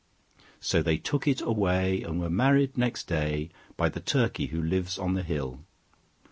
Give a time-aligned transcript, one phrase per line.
[0.59, 4.97] So they took it away, and were married next day By the Turkey who lives
[4.97, 5.59] on the hill.